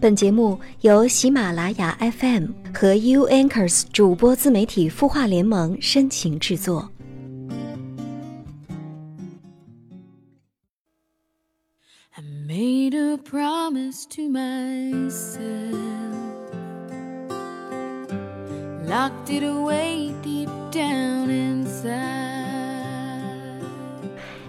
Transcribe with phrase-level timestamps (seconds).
[0.00, 6.90] 本节目由喜马拉雅 FM 和 U Anchors 主播自媒体孵化联盟深情制作。
[12.14, 15.76] I made a promise to myself,
[18.88, 21.98] locked it away deep down inside.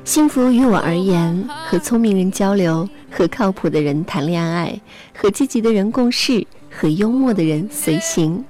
[0.06, 4.80] 幸福于我而言，和聪明人交流，和靠谱的人谈恋爱，
[5.14, 8.44] 和积极的人共事，和幽默的人随行。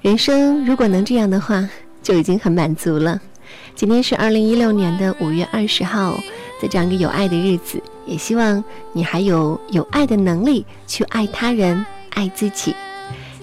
[0.00, 1.68] 人生如果能这样的话，
[2.02, 3.20] 就已经很满足了。
[3.74, 6.18] 今天是二零一六年的五月二十号，
[6.60, 12.74] 在这样一个有爱的日子，也希望你还有有爱的能力去爱他人、爱自己。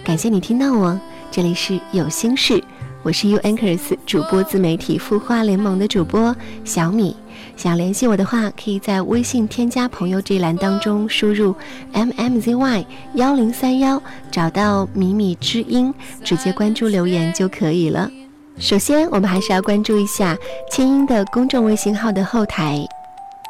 [0.03, 2.63] 感谢你听到我，这里是有心事，
[3.03, 7.13] 我是 U Anchors 主播自媒体孵化联盟的主播小米。
[7.57, 11.53] 想联系我的话，可以在微信添加朋友这一栏当中输入
[11.91, 12.85] m m z y
[13.15, 18.09] 幺零三幺，找到米米之音，直接关注留言就可以了。
[18.57, 20.37] 首先，我们还是要关注一下
[20.71, 22.87] 清音的公众微信号的后台。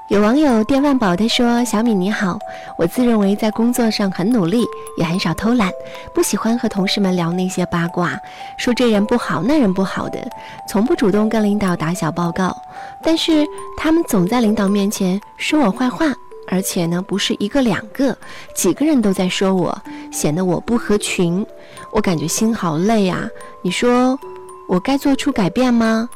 [0.09, 2.37] 有网友电饭煲他说：“小米你好，
[2.77, 4.65] 我自认为在工作上很努力，
[4.97, 5.71] 也很少偷懒，
[6.13, 8.19] 不喜欢和同事们聊那些八卦，
[8.57, 10.19] 说这人不好那人不好的，
[10.67, 12.55] 从不主动跟领导打小报告。
[13.01, 16.05] 但是他们总在领导面前说我坏话，
[16.47, 18.15] 而且呢不是一个两个，
[18.53, 19.75] 几个人都在说我，
[20.11, 21.43] 显得我不合群，
[21.91, 23.25] 我感觉心好累啊！
[23.63, 24.19] 你说
[24.67, 26.07] 我该做出改变吗？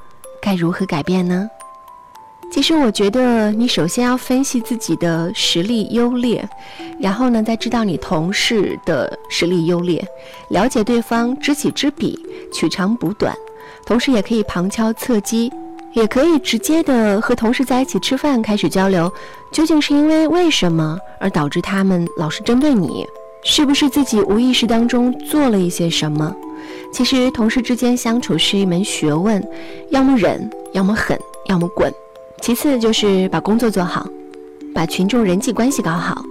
[0.42, 1.50] 该如何改变呢？”
[2.50, 6.48] 其实我觉得，你首先要分析自己的实力优劣，
[7.00, 10.04] 然后呢，再知道你同事的实力优劣，
[10.50, 12.18] 了解对方，知己知彼，
[12.52, 13.36] 取长补短。
[13.86, 15.52] 同时，也可以旁敲侧击，
[15.94, 19.12] 也可以直接的和同事在一起吃饭，开始交流，
[19.52, 23.06] 究竟是因为为什么而导致他们老是针对你？
[23.44, 26.36] 是不是自己无意识当中做了一些什么？
[26.92, 29.46] 其实，同事之间相处是一门学问，
[29.92, 31.18] 要么忍，要么狠，
[31.48, 31.94] 要么滚。
[32.42, 34.08] 其次就是把工作做好，
[34.74, 36.24] 把群众人际关系搞好。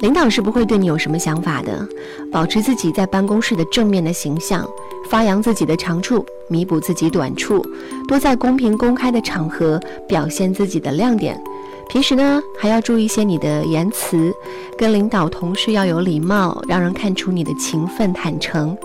[0.00, 1.86] 领导是不会对你有什么想法的。
[2.30, 4.64] 保持自己在办公室的正面的形象，
[5.10, 7.64] 发扬自己的长处，弥补自己短处，
[8.06, 11.40] 多在公平公开的场合表现自己的亮点。
[11.88, 14.32] 平时呢，还要注意一些你的言辞，
[14.76, 18.76] 跟领导同事要有礼貌，让人看出你的勤奋坦诚，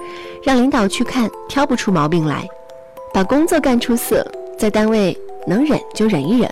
[0.41, 2.47] 让领导去看挑不出毛病来，
[3.13, 4.25] 把工作干出色，
[4.57, 6.49] 在单位能忍就忍一忍。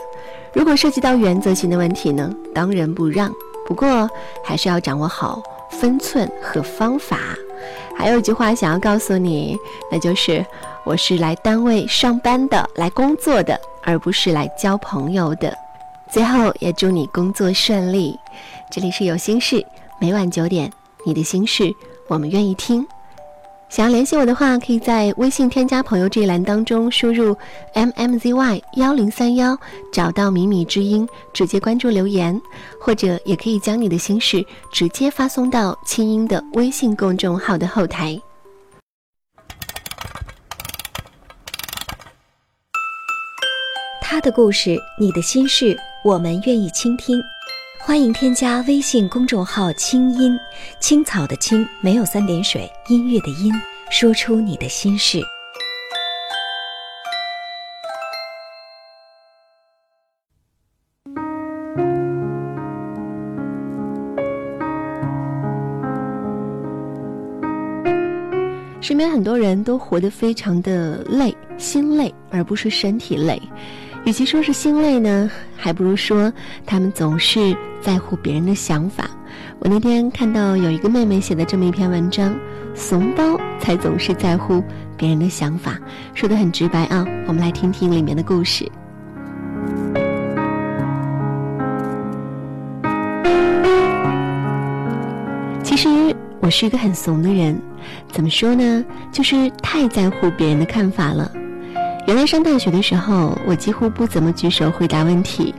[0.53, 3.31] 如果涉及到原则性的问题呢，当仁不让。
[3.67, 4.09] 不过
[4.44, 7.17] 还是要掌握好分寸和方法。
[7.95, 9.57] 还有一句话想要告诉你，
[9.89, 10.45] 那就是
[10.84, 15.56] 我是来单位上班的，来工作的，而不是来交朋友的。
[16.12, 18.19] 最后也祝你工作顺利。
[18.69, 19.66] 这里是有心事，
[20.00, 20.69] 每晚九点，
[21.06, 21.73] 你的心事
[22.07, 22.85] 我们愿意听。
[23.71, 27.33] 想要联系我的话，可以在微信添加朋友这一栏当中输入
[27.73, 29.57] m m z y 幺零三幺，
[29.93, 32.39] 找到米米之音，直接关注留言，
[32.81, 38.19] 或者也可以将你的心事直接发送到清音的微信公众号的后台。
[44.01, 47.17] 他的故事，你的心事，我们愿意倾听。
[47.84, 50.40] 欢迎添加微信公众号“清音
[50.80, 53.52] 青草”的青没有三点水，音乐的音，
[53.90, 55.19] 说出你的心事。
[68.80, 73.42] 身边很多人都活得非常的累，心累，而不是身体累。
[74.03, 76.34] 与其说是心累呢，还不如说
[76.66, 79.09] 他们总是在乎别人的想法。
[79.59, 82.35] 我那天看到有一个妹妹写的这么一篇文章
[82.73, 84.62] ：“怂包才总是在乎
[84.97, 85.78] 别人的想法”，
[86.16, 87.06] 说的很直白啊。
[87.28, 88.69] 我们来听听里面的故事。
[95.63, 95.88] 其实
[96.39, 97.57] 我是一个很怂的人，
[98.12, 98.83] 怎么说呢？
[99.12, 101.31] 就是太在乎别人的看法了。
[102.12, 105.56] 原来上大学的时候，我几乎不怎么举手回答问题，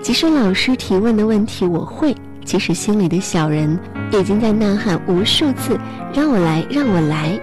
[0.00, 3.78] 即使老师提问的问题我会，即使心里的小人
[4.10, 5.78] 已经在呐喊无数次
[6.14, 7.38] “让我来，让我来”，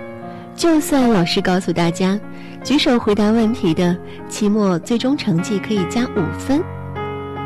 [0.57, 2.19] 就算老师告诉大家，
[2.63, 3.95] 举手回答问题的
[4.27, 6.59] 期末最终成绩可以加五分，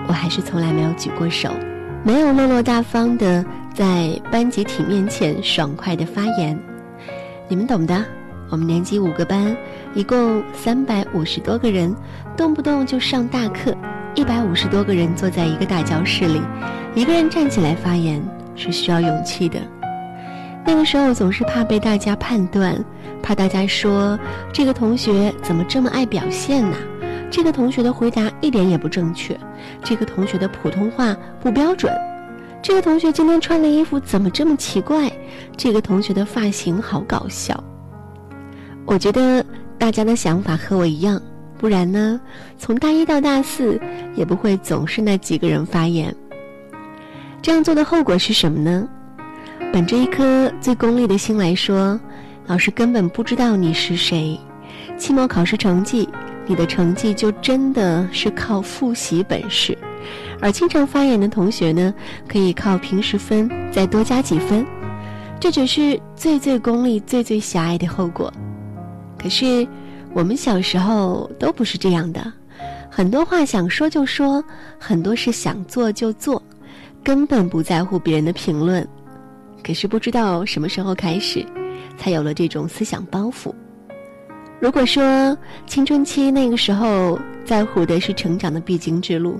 [0.08, 1.50] 我还是从来没有举过手，
[2.06, 3.44] 没有落落大方的
[3.74, 6.58] 在班集体面前爽快的发言，
[7.50, 8.02] 你们懂的。
[8.51, 9.56] 我们年级五个班，
[9.95, 11.95] 一共三百五十多个人，
[12.36, 13.74] 动不动就上大课，
[14.13, 16.42] 一百五十多个人坐在一个大教室里，
[16.94, 18.21] 一个人站起来发言
[18.53, 19.57] 是需要勇气的。
[20.65, 22.77] 那个时候总是怕被大家判断，
[23.24, 24.19] 怕大家说
[24.51, 26.75] 这个同学怎么这么爱表现呢？
[27.31, 29.39] 这个同学的回答一点也不正确，
[29.81, 31.89] 这个同学的普通话不标准，
[32.62, 35.09] 这个同学今天穿的衣服怎么这么奇怪？
[35.56, 37.63] 这个同学的发型好搞笑。
[38.86, 39.45] 我觉得
[39.78, 41.22] 大家的想法和我一样，
[41.57, 42.19] 不然呢，
[42.57, 43.80] 从大一到大四
[44.16, 46.13] 也不会总是那几个人发言。
[47.42, 48.88] 这样做的后果是什么呢？
[49.72, 52.00] 本着一颗最功利的心来说，
[52.48, 54.39] 老师根本不知道你是谁。
[54.98, 56.07] 期末考试成绩。
[56.48, 59.77] 你的成绩就真的是靠复习本事，
[60.42, 61.94] 而经常发言的同学呢，
[62.27, 64.66] 可以靠平时分再多加几分，
[65.39, 68.34] 这只是最最功利、最最狭隘的后果。
[69.21, 69.68] 可是
[70.13, 72.33] 我们小时候都不是这样的，
[72.89, 74.44] 很多话想说就说，
[74.79, 76.41] 很多事想做就做，
[77.03, 78.85] 根本不在乎别人的评论。
[79.63, 81.45] 可是不知道什么时候开始，
[81.97, 83.53] 才有了这种思想包袱。
[84.59, 89.39] 如果说青春期那个时候在乎的是成长的必经之路，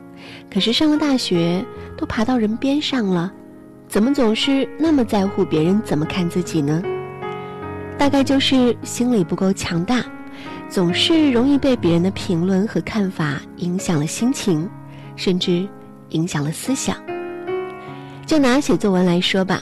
[0.54, 1.66] 可是上了大学
[1.98, 3.32] 都爬到人边上了，
[3.88, 6.82] 怎么总是那么在乎别人怎么看自己呢？
[8.02, 10.04] 大概就是心理不够强大，
[10.68, 14.68] 总是容易被别人的评论和看法影响了心情，
[15.16, 15.68] 甚至
[16.10, 16.98] 影响了思想。
[18.26, 19.62] 就拿写作文来说吧，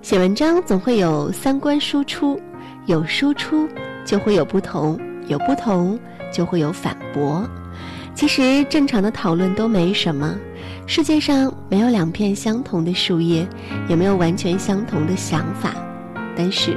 [0.00, 2.40] 写文章总会有三观输出，
[2.86, 3.68] 有输出。
[4.04, 4.96] 就会有不同，
[5.26, 5.98] 有不同
[6.32, 7.44] 就会有反驳。
[8.14, 10.36] 其实正常的讨论都没什么，
[10.86, 13.44] 世界上没有两片相同的树叶，
[13.88, 15.74] 也没有完全相同的想法。
[16.36, 16.76] 但是，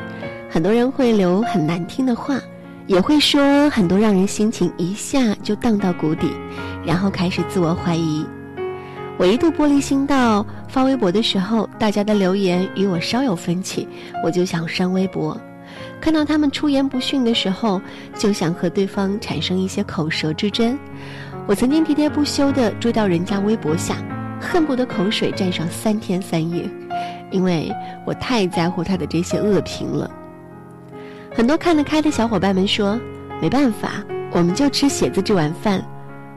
[0.55, 2.39] 很多人会留很难听的话，
[2.87, 6.29] 也会说很多让人心情一下就荡到谷底，
[6.85, 8.25] 然后开始自我怀疑。
[9.17, 13.85] 我一度玻璃心到发微博的时候，大家的留言与我稍有分歧，
[14.23, 15.37] 我就想删微博。
[15.99, 17.81] 看到他们出言不逊的时候，
[18.17, 20.79] 就想和对方产生一些口舌之争。
[21.47, 23.97] 我曾经喋喋不休地追到人家微博下，
[24.39, 26.63] 恨不得口水战上三天三夜，
[27.29, 27.69] 因为
[28.05, 30.09] 我太在乎他的这些恶评了。
[31.35, 32.99] 很多看得开的小伙伴们说
[33.41, 35.83] ：“没办法，我们就吃写字这碗饭，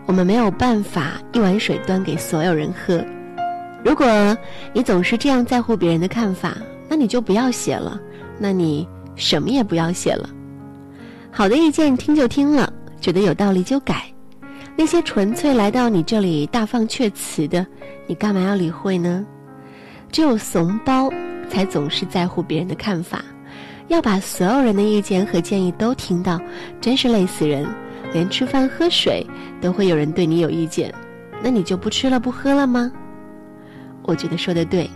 [0.06, 3.02] 我们没有办法一碗水端给所有人喝。
[3.84, 4.06] 如果
[4.72, 6.56] 你总是这样在乎别人的看法，
[6.88, 7.98] 那你就不要写了。
[8.38, 8.86] 那你。”
[9.18, 10.30] 什么也不要写了，
[11.32, 14.04] 好的意见听就听了，觉得有道理就改。
[14.76, 17.66] 那些纯粹来到你这里大放阙词的，
[18.06, 19.26] 你干嘛要理会呢？
[20.12, 21.10] 只有怂包
[21.50, 23.24] 才总是在乎别人的看法，
[23.88, 26.40] 要把所有人的意见和建议都听到，
[26.80, 27.66] 真是累死人。
[28.10, 29.26] 连吃饭喝水
[29.60, 30.90] 都会有人对你有意见，
[31.42, 32.90] 那你就不吃了不喝了吗？
[34.02, 34.88] 我觉得说的对。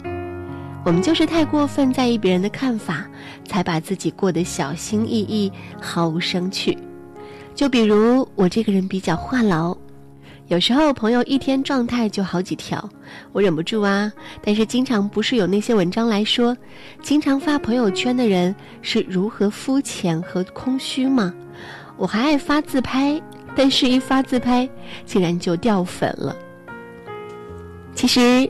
[0.84, 3.06] 我们就是太过分在意别人的看法，
[3.46, 6.76] 才把自己过得小心翼翼、毫无生趣。
[7.54, 9.76] 就比如我这个人比较话痨，
[10.52, 12.86] 有时候朋友一天状态就好几条，
[13.32, 14.12] 我忍不住啊。
[14.42, 16.54] 但是经常不是有那些文章来说，
[17.00, 21.32] 经常发朋友圈的人是如何肤浅和空虚吗？
[21.96, 23.18] 我还爱发自拍，
[23.56, 24.68] 但是一发自拍
[25.06, 26.36] 竟然就掉粉了。
[27.94, 28.46] 其实。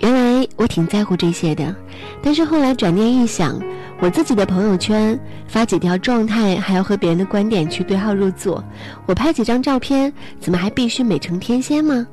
[0.00, 1.74] 原来我挺在乎这些的，
[2.22, 3.58] 但是后来转念一想，
[3.98, 8.62] 我自己的朋友圈发几条状态，还要和别人的观点去对号入座；
[9.06, 12.06] 我拍几张照片，怎么还必须美成天仙吗？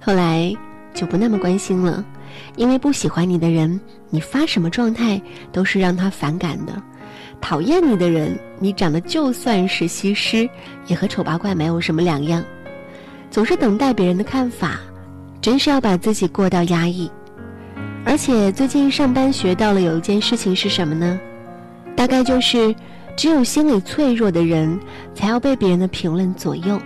[0.00, 0.52] 后来
[0.92, 2.04] 就不那么关心了，
[2.56, 5.20] 因为不喜欢你的人，你发什么状态
[5.52, 6.72] 都是让他反感的；
[7.40, 10.48] 讨厌你的人，你长得就算是西施，
[10.88, 12.44] 也和丑八怪没有什么两样。
[13.30, 14.80] 总是等待别人的看法。
[15.38, 17.08] 真是要把自己过到压抑，
[18.08, 21.18] 而且最近上班学到了有一件事情是什么呢？
[21.96, 22.72] 大概就是，
[23.16, 24.78] 只有心理脆弱的人
[25.12, 26.80] 才要被别人的评论左右。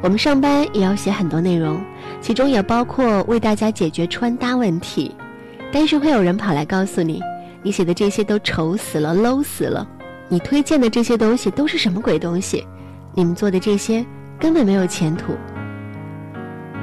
[0.00, 1.84] 我们上班也要写很多内容，
[2.20, 5.12] 其中也包括为大家解决穿搭问题，
[5.72, 7.20] 但是会有人跑来告诉你，
[7.60, 9.84] 你写的这些都丑死了，low 死了，
[10.28, 12.64] 你推荐的这些东西都是什么鬼东西？
[13.14, 14.06] 你们做的这些
[14.38, 15.34] 根本没有前途。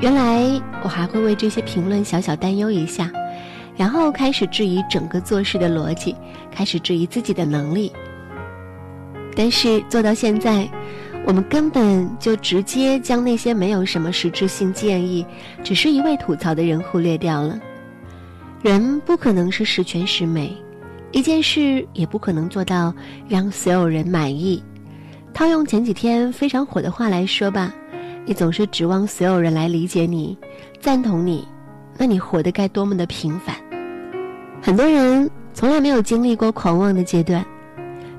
[0.01, 3.09] 原来我还会为这些评论小小担忧一下，
[3.77, 6.15] 然后开始质疑整个做事的逻辑，
[6.51, 7.91] 开始质疑自己的能力。
[9.35, 10.67] 但是做到现在，
[11.23, 15.23] 我们根本就直接将那些没有什么实质性建议，
[15.63, 17.59] 只是一味吐槽的人忽略掉了。
[18.63, 20.57] 人不可能是十全十美，
[21.11, 22.91] 一件事也不可能做到
[23.27, 24.63] 让所有人满意。
[25.35, 27.71] 套用前几天非常火的话来说吧。
[28.25, 30.35] 你总是指望所有人来理解你、
[30.81, 31.47] 赞同你，
[31.97, 33.55] 那你活得该多么的平凡。
[34.61, 37.45] 很多人从来没有经历过狂妄的阶段，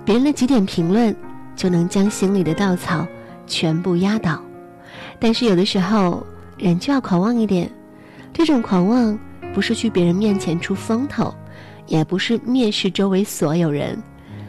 [0.05, 1.15] 别人的几点评论
[1.55, 3.07] 就能将心里的稻草
[3.47, 4.41] 全部压倒。
[5.19, 6.25] 但是有的时候，
[6.57, 7.71] 人就要狂妄一点。
[8.33, 9.19] 这种狂妄
[9.53, 11.35] 不是去别人面前出风头，
[11.87, 14.01] 也不是蔑视周围所有人。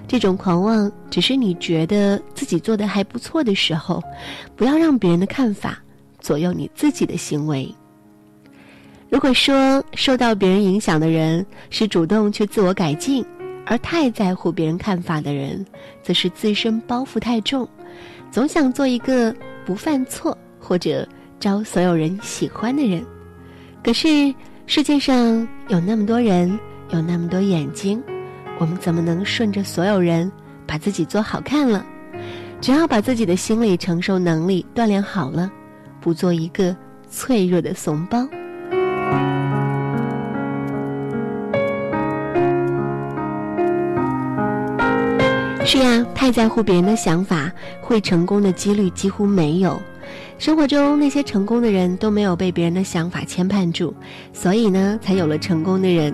[0.08, 4.02] 这种狂妄只是你觉得自己做的还不错的时候，
[4.56, 5.78] 不要让别人的看法
[6.20, 7.74] 左右你自己的行为。
[9.10, 13.26] 如果说受到别人影响的人是主动去自我改进，
[13.66, 15.66] 而太在乎别人看法的人，
[16.04, 17.68] 则是自身包袱太重，
[18.30, 19.36] 总想做一个
[19.66, 21.08] 不犯错或者
[21.40, 23.04] 招所有人喜欢的人。
[23.84, 24.34] 可是
[24.68, 28.02] 世界上有那么多人，有那么多眼睛，
[28.60, 30.32] 我们怎么能顺着所有人
[30.68, 31.84] 把自己做好看了？
[32.62, 35.52] 只要把自己的心理承受能力锻炼好了，
[36.00, 36.76] 不做一个
[37.10, 38.28] 脆弱的怂包。
[46.20, 47.50] 太在乎别人的想法，
[47.80, 49.82] 会成功的几率几乎没有。
[50.38, 53.96] 生活中那些成功的人都没有被别人的想法牵绊住，
[54.34, 56.14] 所以呢，才有了成功的人。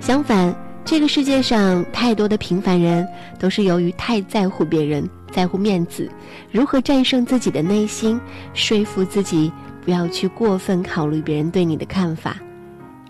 [0.00, 0.52] 相反，
[0.84, 3.06] 这个世界上太多的平凡人，
[3.38, 6.10] 都是由于太在乎别人，在乎面子，
[6.50, 8.20] 如何战胜自己的内心，
[8.52, 9.52] 说服自己
[9.84, 12.36] 不要去过分考虑别人对你的看法，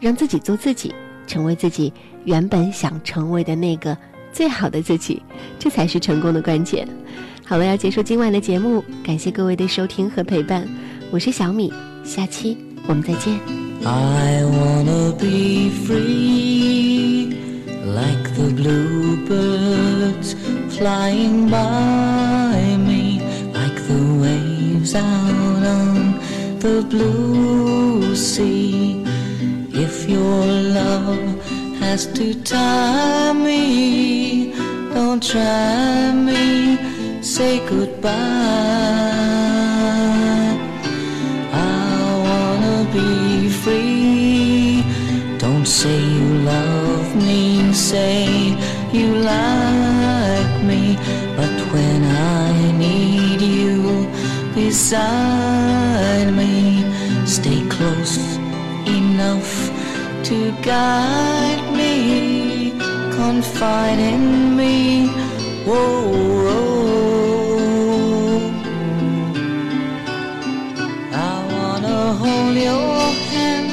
[0.02, 0.95] 让自己做自己，
[1.26, 1.90] 成为自己
[2.26, 3.97] 原本想成为的那个。
[4.37, 5.23] 最好的自己，
[5.59, 6.87] 这才是成功的关键。
[7.43, 10.69] 好了，要结束今晚的节目，感谢各位的收听和陪伴，
[11.11, 11.73] 我是小米，
[12.05, 13.35] 下期我们再见。
[13.83, 17.35] I wanna be free
[17.87, 20.35] like the bluebirds
[20.69, 23.23] flying by me,
[23.55, 26.12] like the waves out on
[26.61, 29.02] the blue sea.
[29.73, 31.25] If your love
[31.97, 34.53] has to tie me.
[34.93, 36.76] Don't try me,
[37.23, 38.12] say goodbye.
[41.53, 44.85] I wanna be free.
[45.38, 48.26] Don't say you love me, say
[48.93, 50.83] you like me.
[51.38, 52.00] But when
[52.45, 52.53] I
[52.85, 54.07] need you
[54.55, 56.85] beside me,
[57.25, 58.19] stay close
[59.00, 59.50] enough
[60.29, 61.56] to guide
[63.26, 65.09] confide in me.
[65.66, 66.00] Whoa,
[66.45, 66.76] whoa.
[71.30, 73.00] I wanna hold your
[73.33, 73.68] hand,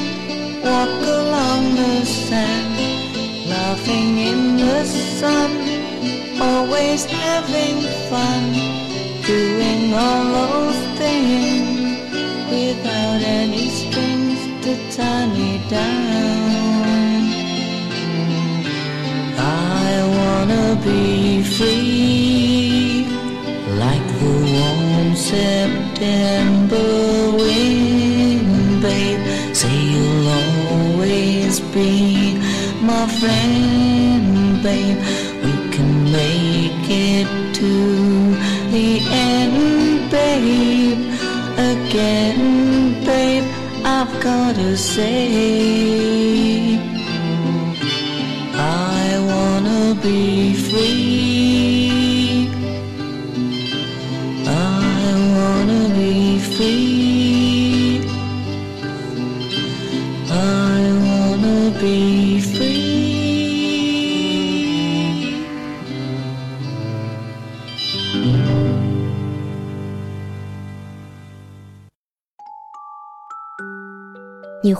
[0.67, 1.93] walk along the
[2.24, 2.74] sand,
[3.53, 4.79] laughing in the
[5.19, 5.51] sun,
[6.50, 7.77] always having
[8.10, 8.43] fun,
[9.31, 10.52] doing all those
[20.84, 23.06] be free,
[23.84, 26.90] like the warm September
[27.38, 29.22] wind, babe.
[29.56, 32.38] Say you'll always be
[32.82, 35.00] my friend, babe.
[35.46, 37.28] We can make it
[37.60, 37.74] to
[38.72, 41.00] the end, babe.
[41.58, 43.46] Again, babe,
[43.86, 46.23] I've gotta say,